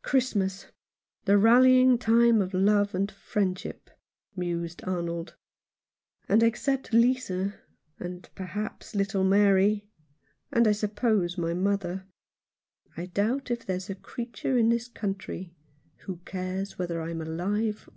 "Christmas— 0.00 0.68
the 1.26 1.36
rallying 1.36 1.98
time 1.98 2.40
of 2.40 2.54
love 2.54 2.94
and 2.94 3.12
friendship," 3.12 3.90
mused 4.34 4.82
Arnold, 4.84 5.36
"and 6.26 6.42
except 6.42 6.94
Lisa— 6.94 7.54
and, 8.00 8.30
perhaps, 8.34 8.94
little 8.94 9.24
Mary— 9.24 9.86
and, 10.54 10.66
I 10.66 10.72
suppose, 10.72 11.36
my 11.36 11.52
mother, 11.52 12.06
I 12.96 13.04
doubt 13.04 13.50
if 13.50 13.66
there's 13.66 13.90
a 13.90 13.94
creature 13.94 14.56
in 14.56 14.70
this 14.70 14.88
country 14.88 15.54
who 16.06 16.16
cares 16.26 16.78
whether 16.78 17.02
I'm 17.02 17.20
alive 17.20 17.90